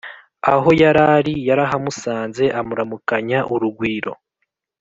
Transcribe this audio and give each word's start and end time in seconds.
aho 0.53 0.69
yarari 0.81 1.33
yarahamusanze 1.47 2.43
amuramukanya 2.59 3.39
urugwiro 3.53 4.13